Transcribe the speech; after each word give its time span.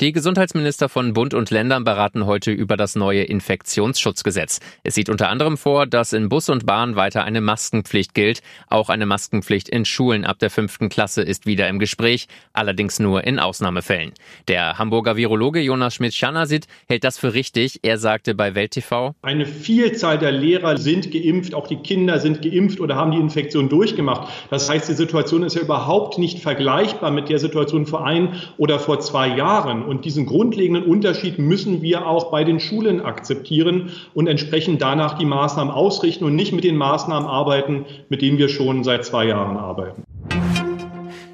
Die 0.00 0.12
Gesundheitsminister 0.12 0.88
von 0.88 1.12
Bund 1.12 1.34
und 1.34 1.50
Ländern 1.50 1.84
beraten 1.84 2.26
heute 2.26 2.50
über 2.50 2.76
das 2.76 2.96
neue 2.96 3.22
Infektionsschutzgesetz. 3.22 4.60
Es 4.82 4.94
sieht 4.94 5.08
unter 5.08 5.28
anderem 5.28 5.56
vor, 5.56 5.86
dass 5.86 6.12
in 6.12 6.28
Bus 6.28 6.48
und 6.48 6.66
Bahn 6.66 6.96
weiter 6.96 7.24
eine 7.24 7.40
Maskenpflicht 7.40 8.14
gilt. 8.14 8.40
Auch 8.68 8.88
eine 8.88 9.06
Maskenpflicht 9.06 9.68
in 9.68 9.84
Schulen 9.84 10.24
ab 10.24 10.38
der 10.38 10.50
fünften 10.50 10.88
Klasse 10.88 11.22
ist 11.22 11.46
wieder 11.46 11.68
im 11.68 11.78
Gespräch, 11.78 12.28
allerdings 12.52 12.98
nur 12.98 13.24
in 13.24 13.38
Ausnahmefällen. 13.38 14.12
Der 14.48 14.78
Hamburger 14.78 15.16
Virologe 15.16 15.60
Jonas 15.60 15.94
Schmidt-Schanasit 15.94 16.66
hält 16.88 17.04
das 17.04 17.18
für 17.18 17.34
richtig. 17.34 17.80
Er 17.82 17.98
sagte 17.98 18.34
bei 18.34 18.54
Welt 18.54 18.72
TV, 18.72 19.14
Eine 19.22 19.46
Vielzahl 19.46 20.18
der 20.18 20.32
Lehrer 20.32 20.76
sind 20.76 21.10
geimpft, 21.10 21.54
auch 21.54 21.66
die 21.66 21.76
Kinder 21.76 22.18
sind 22.18 22.42
geimpft 22.42 22.80
oder 22.80 22.96
haben 22.96 23.12
die 23.12 23.18
Infektion 23.18 23.68
durchgemacht. 23.68 24.28
Das 24.50 24.68
heißt, 24.68 24.88
die 24.88 24.94
Situation 24.94 25.42
ist 25.42 25.54
ja 25.56 25.62
überhaupt 25.62 26.18
nicht 26.18 26.40
vergleichbar 26.40 27.10
mit 27.10 27.28
der 27.28 27.38
Situation 27.38 27.86
vor 27.86 28.04
ein 28.04 28.34
oder 28.58 28.78
vor 28.78 29.00
zwei 29.00 29.28
Jahren. 29.28 29.69
Jahren. 29.70 29.84
Und 29.84 30.04
diesen 30.04 30.26
grundlegenden 30.26 30.84
Unterschied 30.84 31.38
müssen 31.38 31.82
wir 31.82 32.06
auch 32.06 32.30
bei 32.30 32.44
den 32.44 32.60
Schulen 32.60 33.00
akzeptieren 33.00 33.90
und 34.14 34.26
entsprechend 34.26 34.82
danach 34.82 35.18
die 35.18 35.24
Maßnahmen 35.24 35.72
ausrichten 35.72 36.24
und 36.24 36.34
nicht 36.34 36.52
mit 36.52 36.64
den 36.64 36.76
Maßnahmen 36.76 37.28
arbeiten, 37.28 37.86
mit 38.08 38.22
denen 38.22 38.38
wir 38.38 38.48
schon 38.48 38.84
seit 38.84 39.04
zwei 39.04 39.26
Jahren 39.26 39.56
arbeiten. 39.56 40.02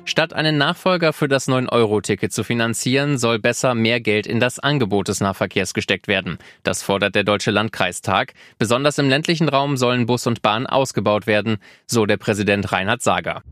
Statt 0.05 0.33
einen 0.33 0.57
Nachfolger 0.57 1.13
für 1.13 1.29
das 1.29 1.47
9-Euro-Ticket 1.47 2.33
zu 2.33 2.43
finanzieren, 2.43 3.19
soll 3.19 3.39
besser 3.39 3.75
mehr 3.75 4.01
Geld 4.01 4.27
in 4.27 4.41
das 4.41 4.59
Angebot 4.59 5.09
des 5.09 5.21
Nahverkehrs 5.21 5.75
gesteckt 5.75 6.09
werden. 6.09 6.39
Das 6.63 6.83
fordert 6.83 7.15
der 7.15 7.25
Deutsche 7.25 7.51
Landkreistag. 7.51 8.33
Besonders 8.59 8.97
im 8.97 9.11
ländlichen 9.11 9.49
Raum 9.49 9.77
sollen 9.77 10.07
Bus 10.07 10.27
und 10.27 10.41
Bahn 10.41 10.67
ausgebaut 10.67 11.27
werden, 11.27 11.59
so 11.87 12.07
der 12.07 12.17
Präsident 12.17 12.73
Reinhard 12.73 13.03
Sager. 13.03 13.43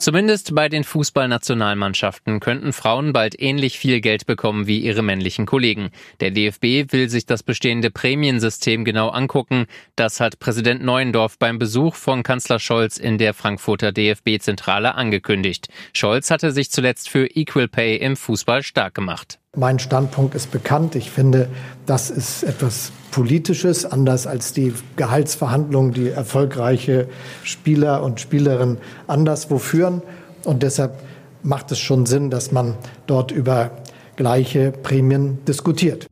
Zumindest 0.00 0.54
bei 0.54 0.70
den 0.70 0.82
Fußballnationalmannschaften 0.82 2.40
könnten 2.40 2.72
Frauen 2.72 3.12
bald 3.12 3.38
ähnlich 3.38 3.78
viel 3.78 4.00
Geld 4.00 4.24
bekommen 4.24 4.66
wie 4.66 4.78
ihre 4.78 5.02
männlichen 5.02 5.44
Kollegen. 5.44 5.90
Der 6.20 6.30
DFB 6.30 6.90
will 6.90 7.10
sich 7.10 7.26
das 7.26 7.42
bestehende 7.42 7.90
Prämiensystem 7.90 8.86
genau 8.86 9.10
angucken. 9.10 9.66
Das 9.96 10.18
hat 10.18 10.38
Präsident 10.38 10.82
Neuendorf 10.82 11.38
beim 11.38 11.58
Besuch 11.58 11.96
von 11.96 12.22
Kanzler 12.22 12.58
Scholz 12.58 12.96
in 12.96 13.18
der 13.18 13.34
Frankfurter 13.34 13.92
DFB-Zentrale 13.92 14.94
angekündigt. 14.94 15.68
Scholz 15.92 16.30
hatte 16.30 16.50
sich 16.50 16.70
zuletzt 16.70 17.10
für 17.10 17.26
Equal 17.26 17.68
Pay 17.68 17.98
im 17.98 18.16
Fußball 18.16 18.62
stark 18.62 18.94
gemacht. 18.94 19.38
Mein 19.56 19.80
Standpunkt 19.80 20.36
ist 20.36 20.52
bekannt. 20.52 20.94
Ich 20.94 21.10
finde, 21.10 21.48
das 21.84 22.08
ist 22.08 22.44
etwas 22.44 22.92
Politisches, 23.10 23.84
anders 23.84 24.28
als 24.28 24.52
die 24.52 24.72
Gehaltsverhandlungen, 24.94 25.92
die 25.92 26.08
erfolgreiche 26.08 27.08
Spieler 27.42 28.04
und 28.04 28.20
Spielerinnen 28.20 28.78
anderswo 29.08 29.58
führen. 29.58 30.02
Und 30.44 30.62
deshalb 30.62 30.94
macht 31.42 31.72
es 31.72 31.80
schon 31.80 32.06
Sinn, 32.06 32.30
dass 32.30 32.52
man 32.52 32.76
dort 33.08 33.32
über 33.32 33.72
gleiche 34.14 34.70
Prämien 34.70 35.44
diskutiert. 35.46 36.06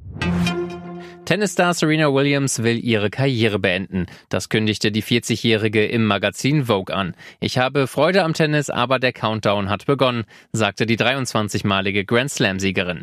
Tennisstar 1.24 1.74
Serena 1.74 2.12
Williams 2.12 2.62
will 2.64 2.82
ihre 2.82 3.08
Karriere 3.10 3.60
beenden. 3.60 4.06
Das 4.30 4.48
kündigte 4.48 4.90
die 4.90 5.02
40-Jährige 5.02 5.86
im 5.86 6.06
Magazin 6.06 6.64
Vogue 6.64 6.92
an. 6.92 7.14
Ich 7.38 7.58
habe 7.58 7.86
Freude 7.86 8.24
am 8.24 8.32
Tennis, 8.32 8.68
aber 8.68 8.98
der 8.98 9.12
Countdown 9.12 9.68
hat 9.68 9.86
begonnen, 9.86 10.24
sagte 10.52 10.86
die 10.86 10.96
23-malige 10.96 12.04
Grand 12.04 12.30
Slam-Siegerin. 12.30 13.02